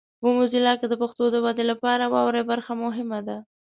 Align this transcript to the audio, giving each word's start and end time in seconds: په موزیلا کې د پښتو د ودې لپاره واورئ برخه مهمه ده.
په 0.19 0.27
موزیلا 0.35 0.73
کې 0.79 0.87
د 0.89 0.93
پښتو 1.01 1.23
د 1.31 1.35
ودې 1.45 1.65
لپاره 1.71 2.03
واورئ 2.13 2.43
برخه 2.51 2.71
مهمه 2.83 3.19
ده. 3.27 3.37